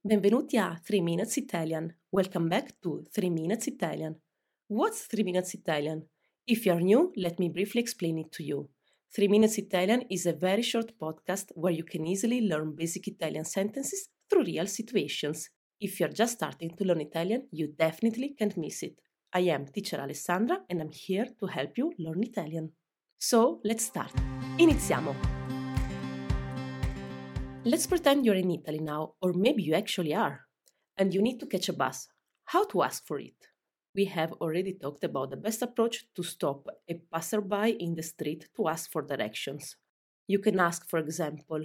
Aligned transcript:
Benvenuti 0.00 0.56
a 0.56 0.78
3 0.80 1.00
Minutes 1.02 1.36
Italian. 1.38 1.98
Welcome 2.10 2.48
back 2.48 2.78
to 2.80 3.02
3 3.10 3.30
Minutes 3.30 3.66
Italian. 3.66 4.16
What's 4.68 5.06
3 5.06 5.24
Minutes 5.24 5.54
Italian? 5.54 6.08
If 6.44 6.64
you're 6.66 6.80
new, 6.80 7.10
let 7.16 7.40
me 7.40 7.48
briefly 7.48 7.80
explain 7.80 8.16
it 8.18 8.30
to 8.30 8.44
you. 8.44 8.70
3 9.12 9.26
Minutes 9.26 9.58
Italian 9.58 10.04
is 10.08 10.24
a 10.24 10.32
very 10.32 10.62
short 10.62 10.96
podcast 11.00 11.50
where 11.56 11.72
you 11.72 11.82
can 11.82 12.06
easily 12.06 12.42
learn 12.42 12.76
basic 12.76 13.08
Italian 13.08 13.44
sentences 13.44 14.08
through 14.30 14.44
real 14.44 14.68
situations. 14.68 15.50
If 15.80 15.98
you're 15.98 16.14
just 16.14 16.34
starting 16.34 16.76
to 16.76 16.84
learn 16.84 17.00
Italian, 17.00 17.48
you 17.50 17.66
definitely 17.66 18.36
can't 18.38 18.56
miss 18.56 18.84
it. 18.84 19.00
I 19.32 19.50
am 19.50 19.66
teacher 19.66 20.00
Alessandra 20.00 20.60
and 20.70 20.80
I'm 20.80 20.92
here 20.92 21.26
to 21.40 21.46
help 21.46 21.76
you 21.76 21.92
learn 21.98 22.22
Italian. 22.22 22.70
So, 23.18 23.60
let's 23.64 23.84
start. 23.84 24.12
Iniziamo! 24.58 25.57
Let's 27.68 27.86
pretend 27.86 28.24
you're 28.24 28.34
in 28.34 28.50
Italy 28.50 28.78
now, 28.78 29.12
or 29.20 29.34
maybe 29.34 29.62
you 29.62 29.74
actually 29.74 30.14
are, 30.14 30.46
and 30.96 31.12
you 31.12 31.20
need 31.20 31.38
to 31.40 31.46
catch 31.46 31.68
a 31.68 31.74
bus. 31.74 32.08
How 32.46 32.64
to 32.64 32.82
ask 32.82 33.06
for 33.06 33.20
it? 33.20 33.36
We 33.94 34.06
have 34.06 34.32
already 34.40 34.72
talked 34.72 35.04
about 35.04 35.28
the 35.28 35.36
best 35.36 35.60
approach 35.60 36.06
to 36.14 36.22
stop 36.22 36.66
a 36.88 36.94
passerby 37.12 37.76
in 37.78 37.94
the 37.94 38.02
street 38.02 38.48
to 38.56 38.68
ask 38.68 38.90
for 38.90 39.02
directions. 39.02 39.76
You 40.26 40.38
can 40.38 40.58
ask, 40.58 40.88
for 40.88 40.98
example, 40.98 41.62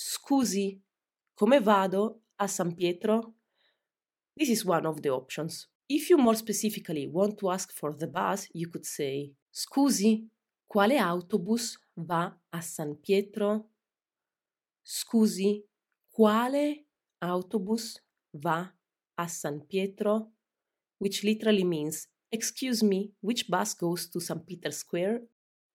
Scusi, 0.00 0.78
come 1.38 1.60
vado 1.60 2.20
a 2.40 2.48
San 2.48 2.74
Pietro? 2.74 3.34
This 4.34 4.48
is 4.48 4.64
one 4.64 4.86
of 4.86 5.02
the 5.02 5.10
options. 5.10 5.66
If 5.86 6.08
you 6.08 6.16
more 6.16 6.36
specifically 6.36 7.06
want 7.06 7.36
to 7.40 7.50
ask 7.50 7.70
for 7.70 7.92
the 7.92 8.06
bus, 8.06 8.48
you 8.54 8.68
could 8.68 8.86
say 8.86 9.32
Scusi, 9.52 10.24
quale 10.66 10.98
autobus 10.98 11.76
va 11.94 12.34
a 12.50 12.62
San 12.62 12.94
Pietro? 12.94 13.66
Scusi, 14.84 15.64
quale 16.10 16.86
autobus 17.18 17.98
va 18.32 18.70
a 19.16 19.28
San 19.28 19.64
Pietro? 19.66 20.30
Which 20.98 21.24
literally 21.24 21.64
means, 21.64 22.08
excuse 22.30 22.82
me, 22.82 23.12
which 23.20 23.48
bus 23.48 23.74
goes 23.74 24.08
to 24.10 24.20
St. 24.20 24.46
Peter's 24.46 24.78
Square? 24.78 25.22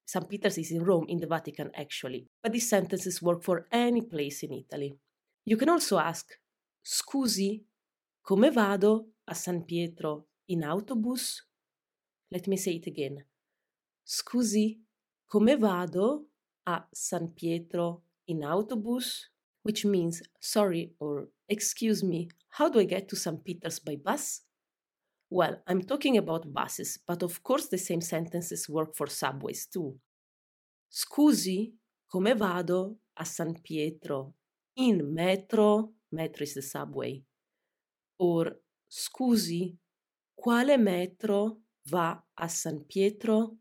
St. 0.06 0.30
Peter's 0.30 0.58
is 0.60 0.72
in 0.72 0.84
Rome, 0.84 1.06
in 1.08 1.20
the 1.20 1.28
Vatican, 1.28 1.72
actually, 1.76 2.28
but 2.42 2.52
these 2.52 2.70
sentences 2.70 3.22
work 3.22 3.44
for 3.44 3.68
any 3.72 4.02
place 4.02 4.44
in 4.44 4.54
Italy. 4.54 4.98
You 5.44 5.58
can 5.58 5.70
also 5.70 5.98
ask, 5.98 6.28
Scusi, 6.86 7.64
come 8.24 8.52
vado 8.52 9.08
a 9.28 9.34
San 9.36 9.64
Pietro 9.64 10.26
in 10.48 10.62
autobus? 10.62 11.42
Let 12.32 12.48
me 12.48 12.58
say 12.58 12.74
it 12.74 12.88
again. 12.88 13.24
Scusi, 14.06 14.80
come 15.32 15.58
vado 15.58 16.26
a 16.66 16.84
San 16.94 17.30
Pietro 17.30 18.04
in 18.30 18.42
autobus, 18.42 19.26
which 19.64 19.84
means 19.84 20.22
sorry 20.40 20.94
or 21.00 21.28
excuse 21.50 22.04
me, 22.04 22.30
how 22.52 22.70
do 22.70 22.80
I 22.80 22.86
get 22.86 23.10
to 23.10 23.16
St. 23.16 23.44
Peter's 23.44 23.80
by 23.80 23.96
bus? 23.96 24.42
Well, 25.32 25.62
I'm 25.68 25.82
talking 25.82 26.18
about 26.18 26.54
buses, 26.54 27.00
but 27.06 27.24
of 27.24 27.44
course 27.44 27.68
the 27.68 27.78
same 27.78 28.02
sentences 28.02 28.70
work 28.70 28.96
for 28.96 29.08
subways 29.08 29.66
too. 29.66 29.98
Scusi, 30.92 31.74
come 32.12 32.34
vado 32.36 32.98
a 33.18 33.26
San 33.26 33.56
Pietro? 33.56 34.34
In 34.78 35.14
metro, 35.14 35.92
metro 36.12 36.44
is 36.44 36.54
the 36.54 36.62
subway. 36.62 37.22
Or 38.20 38.56
scusi, 38.90 39.76
quale 40.36 40.78
metro 40.78 41.58
va 41.86 42.24
a 42.38 42.50
San 42.50 42.86
Pietro? 42.88 43.58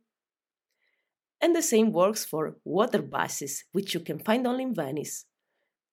And 1.40 1.54
the 1.54 1.62
same 1.62 1.92
works 1.92 2.24
for 2.24 2.56
water 2.64 3.02
buses, 3.02 3.64
which 3.72 3.94
you 3.94 4.00
can 4.00 4.18
find 4.18 4.46
only 4.46 4.64
in 4.64 4.74
Venice. 4.74 5.26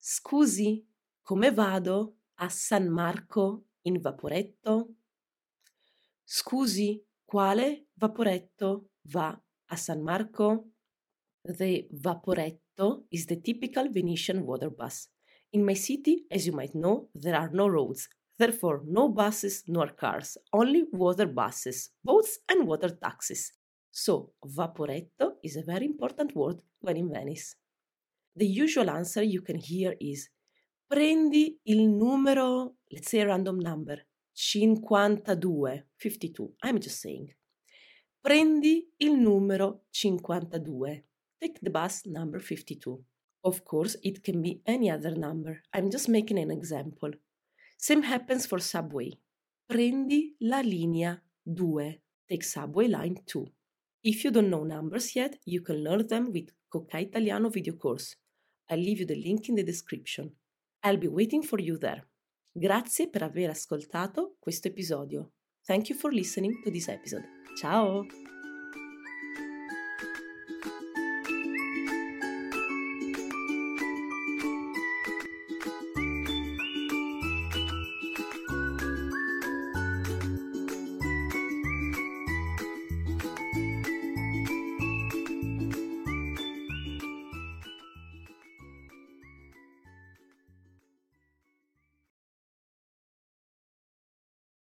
Scusi, 0.00 0.84
come 1.24 1.50
vado 1.50 2.14
a 2.38 2.50
San 2.50 2.90
Marco 2.90 3.64
in 3.84 4.00
vaporetto? 4.00 4.88
Scusi, 6.24 7.00
quale 7.24 7.86
vaporetto 7.94 8.88
va 9.04 9.40
a 9.70 9.76
San 9.76 10.02
Marco? 10.02 10.66
The 11.44 11.88
vaporetto 11.92 13.04
is 13.10 13.26
the 13.26 13.40
typical 13.40 13.88
Venetian 13.88 14.44
water 14.44 14.70
bus. 14.70 15.08
In 15.52 15.64
my 15.64 15.74
city, 15.74 16.26
as 16.28 16.46
you 16.46 16.52
might 16.52 16.74
know, 16.74 17.08
there 17.14 17.36
are 17.36 17.50
no 17.52 17.68
roads, 17.68 18.08
therefore, 18.36 18.82
no 18.84 19.08
buses 19.08 19.62
nor 19.68 19.88
cars, 19.88 20.36
only 20.52 20.84
water 20.92 21.26
buses, 21.26 21.90
boats, 22.02 22.40
and 22.48 22.66
water 22.66 22.90
taxis. 22.90 23.52
So, 23.98 24.34
vaporetto 24.44 25.38
is 25.42 25.56
a 25.56 25.62
very 25.62 25.86
important 25.86 26.36
word 26.36 26.60
when 26.80 26.98
in 26.98 27.10
Venice. 27.10 27.56
The 28.34 28.46
usual 28.46 28.90
answer 28.90 29.22
you 29.22 29.40
can 29.40 29.56
hear 29.56 29.96
is 29.98 30.28
prendi 30.86 31.56
il 31.64 31.88
numero, 31.88 32.74
let's 32.92 33.10
say 33.10 33.20
a 33.20 33.26
random 33.26 33.58
number, 33.58 33.96
52, 34.34 35.82
52. 35.96 36.52
I'm 36.62 36.78
just 36.78 37.00
saying. 37.00 37.34
Prendi 38.22 38.86
il 38.98 39.16
numero 39.16 39.84
52. 39.90 41.02
Take 41.40 41.60
the 41.62 41.70
bus 41.70 42.02
number 42.04 42.38
52. 42.38 43.02
Of 43.44 43.64
course, 43.64 43.96
it 44.02 44.22
can 44.22 44.42
be 44.42 44.60
any 44.66 44.90
other 44.90 45.16
number. 45.16 45.62
I'm 45.72 45.90
just 45.90 46.10
making 46.10 46.38
an 46.38 46.50
example. 46.50 47.12
Same 47.78 48.02
happens 48.02 48.44
for 48.44 48.58
subway. 48.58 49.12
Prendi 49.66 50.34
la 50.42 50.60
linea 50.60 51.22
2. 51.46 51.94
Take 52.28 52.44
subway 52.44 52.88
line 52.88 53.22
2. 53.24 53.55
If 54.06 54.22
you 54.22 54.30
don't 54.30 54.50
know 54.50 54.62
numbers 54.62 55.16
yet, 55.16 55.36
you 55.46 55.62
can 55.62 55.82
learn 55.82 56.06
them 56.06 56.30
with 56.30 56.52
Cocai 56.72 57.08
Italiano 57.08 57.48
video 57.48 57.74
course. 57.74 58.14
I'll 58.70 58.78
leave 58.78 59.00
you 59.00 59.06
the 59.06 59.16
link 59.16 59.48
in 59.48 59.56
the 59.56 59.64
description. 59.64 60.30
I'll 60.84 60.96
be 60.96 61.08
waiting 61.08 61.42
for 61.42 61.58
you 61.58 61.76
there. 61.76 62.06
Grazie 62.52 63.08
per 63.08 63.24
aver 63.24 63.50
ascoltato 63.50 64.36
questo 64.38 64.68
episodio. 64.68 65.32
Thank 65.66 65.88
you 65.88 65.98
for 65.98 66.12
listening 66.12 66.62
to 66.62 66.70
this 66.70 66.86
episode. 66.86 67.24
Ciao! 67.56 68.25